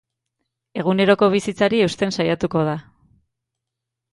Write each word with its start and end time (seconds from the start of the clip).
Eguneroko 0.83 1.29
bizitzari 1.35 1.81
eusten 1.89 2.17
saiatuko 2.17 2.65
da. 2.71 2.77